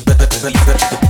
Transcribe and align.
You 0.00 0.06
better 0.06 0.26
believe 0.40 0.56
it. 0.56 1.09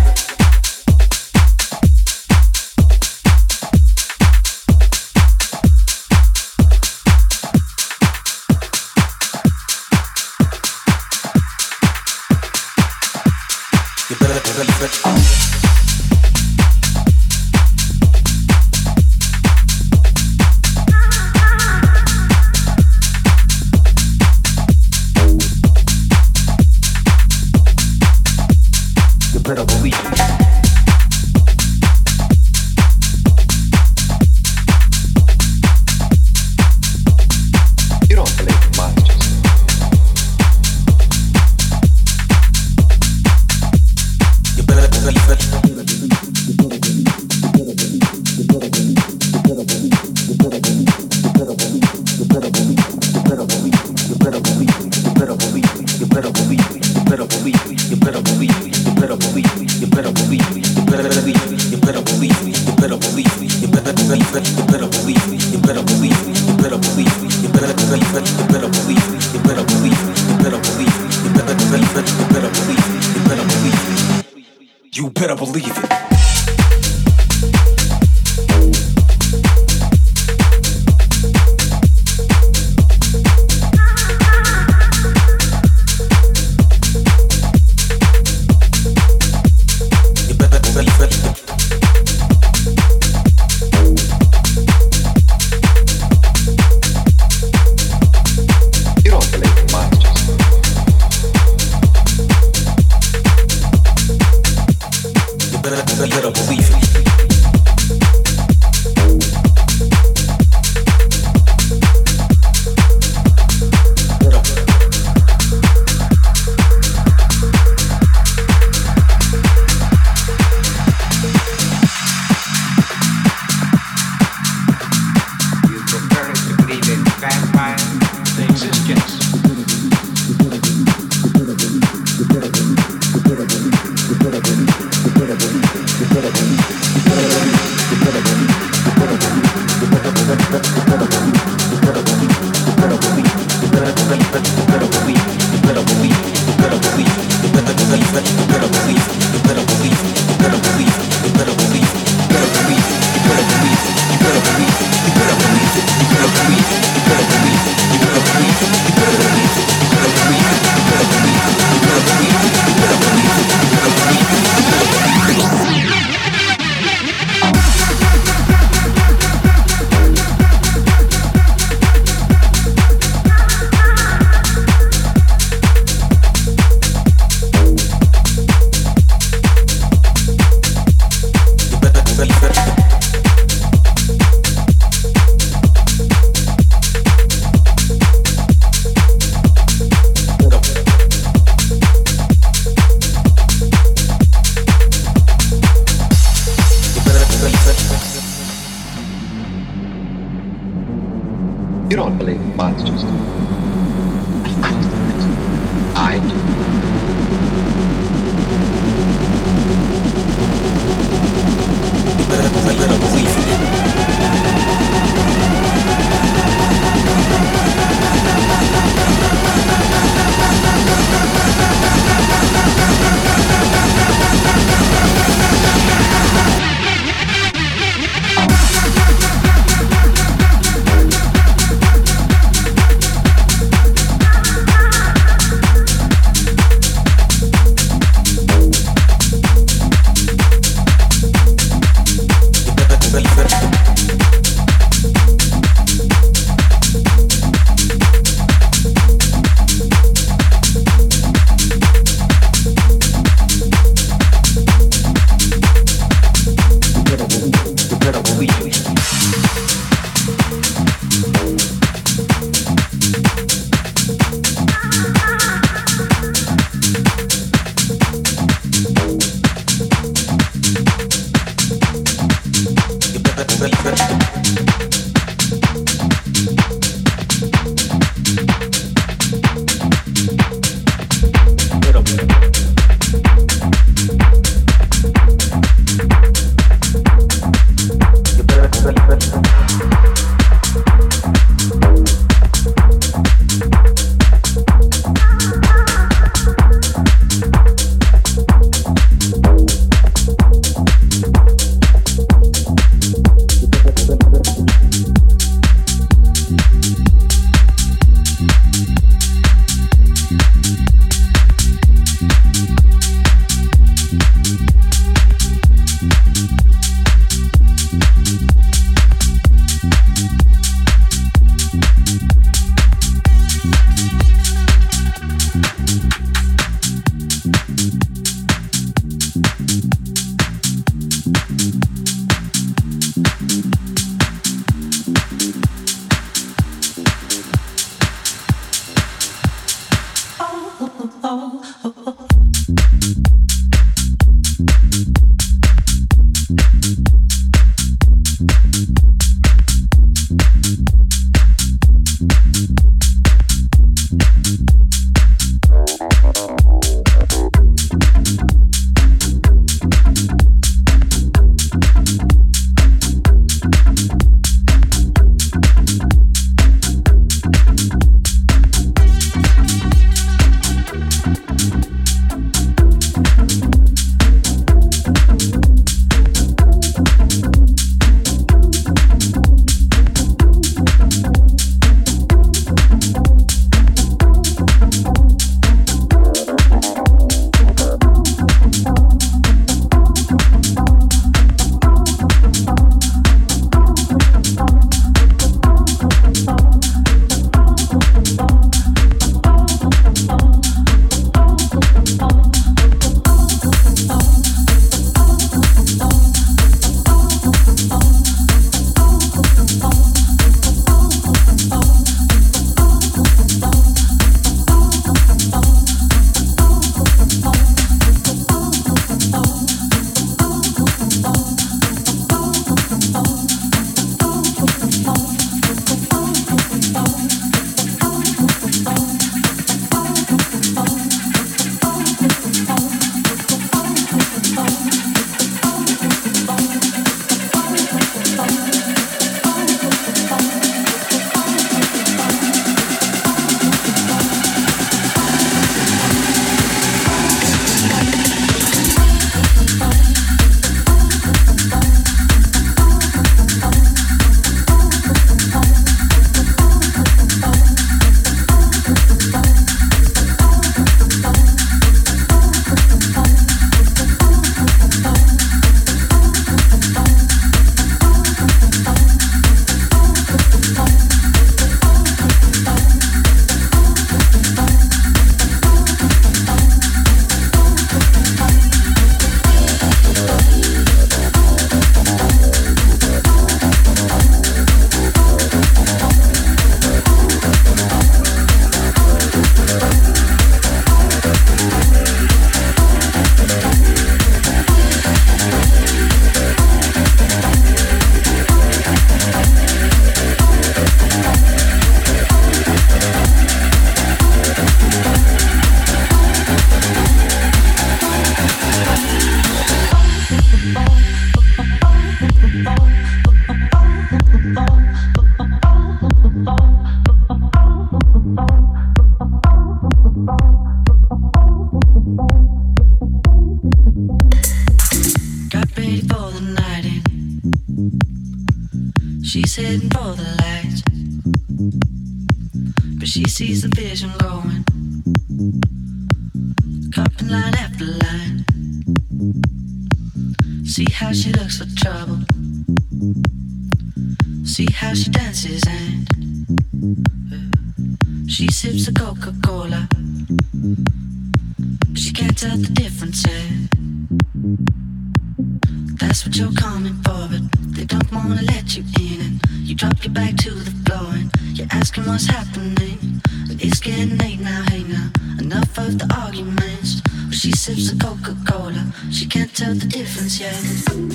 That's 555.96 556.26
what 556.26 556.36
you're 556.36 556.52
coming 556.52 556.94
for, 557.04 557.28
but 557.30 557.40
they 557.76 557.84
don't 557.84 558.10
wanna 558.12 558.42
let 558.42 558.76
you 558.76 558.84
in. 559.00 559.20
And 559.20 559.46
you 559.68 559.74
drop 559.74 560.04
your 560.04 560.12
back 560.12 560.36
to 560.38 560.50
the 560.50 560.70
floor 560.84 561.14
and 561.14 561.30
you're 561.56 561.68
asking 561.70 562.04
what's 562.04 562.26
happening. 562.26 563.22
But 563.46 563.64
it's 563.64 563.80
getting 563.80 564.18
late 564.18 564.40
now, 564.40 564.62
hey 564.70 564.82
now. 564.82 565.10
Enough 565.38 565.78
of 565.78 565.98
the 565.98 566.08
arguments. 566.20 567.00
Well, 567.22 567.32
she 567.32 567.52
sips 567.52 567.92
a 567.92 567.96
Coca 567.98 568.36
Cola, 568.48 568.92
she 569.10 569.26
can't 569.26 569.54
tell 569.54 569.74
the 569.74 569.86
difference 569.86 570.40
yet. 570.40 570.60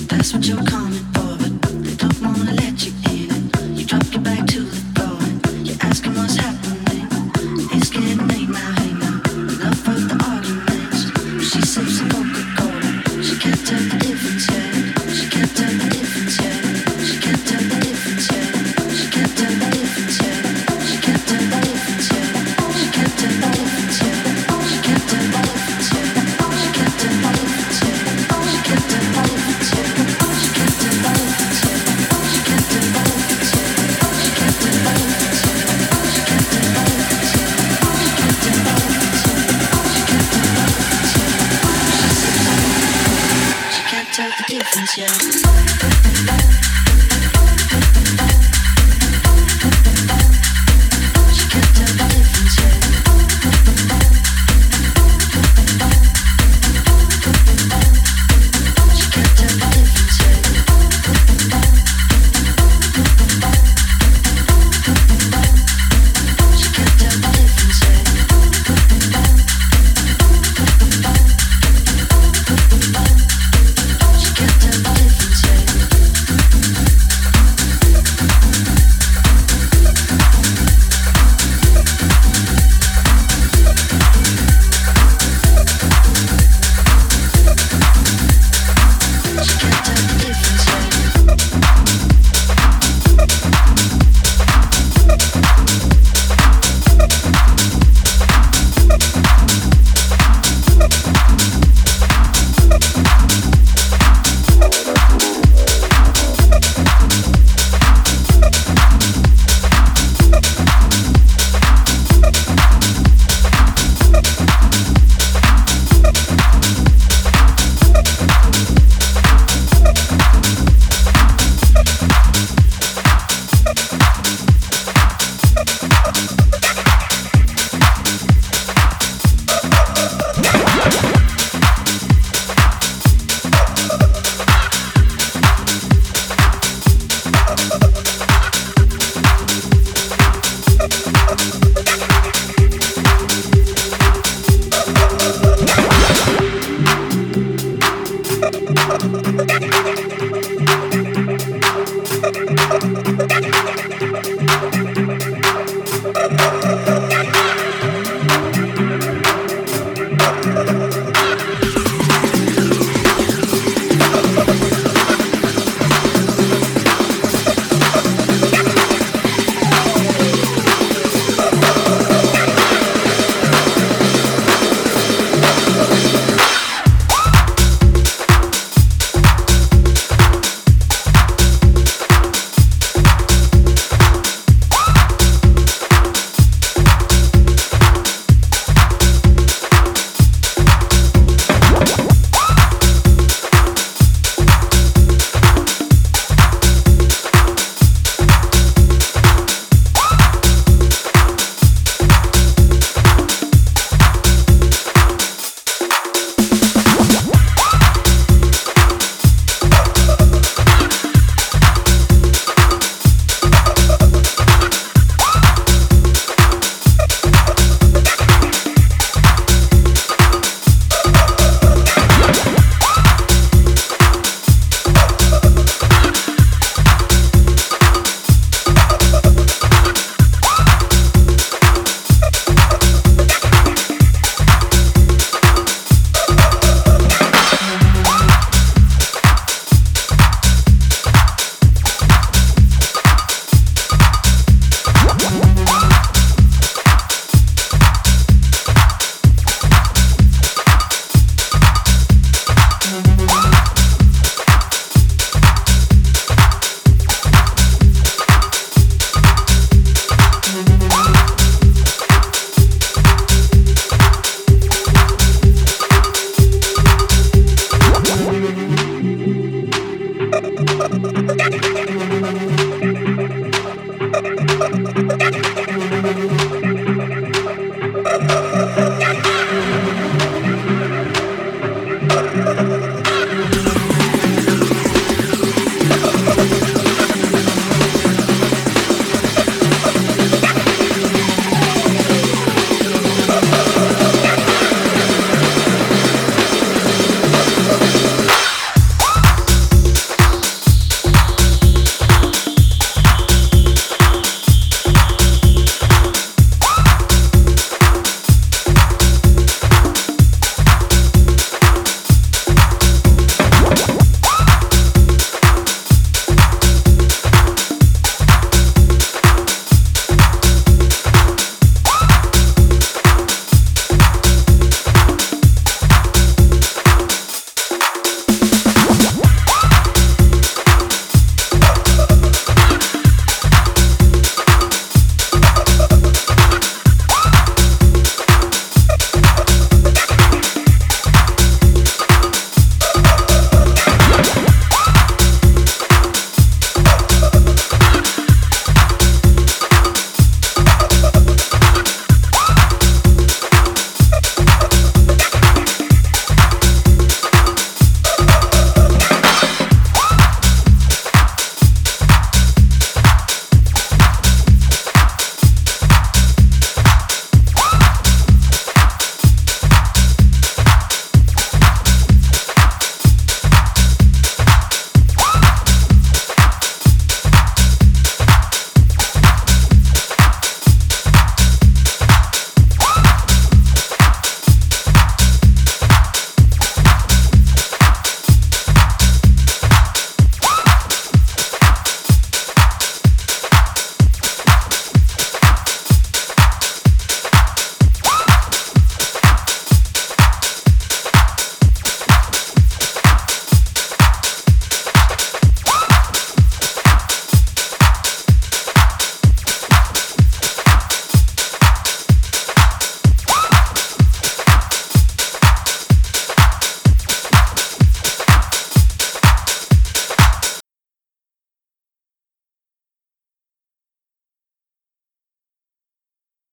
That's 0.08 0.32
what 0.32 0.46
you're 0.46 0.64
coming 0.64 1.04
for, 1.14 1.36
but 1.40 1.52
they 1.84 1.94
don't 1.94 2.20
wanna 2.22 2.52
let 2.54 2.84
you 2.84 2.92
in. 3.10 3.30
And 3.58 3.78
you 3.78 3.84
drop 3.86 4.04
your 4.12 4.22
back 4.22 4.46
to 4.48 4.66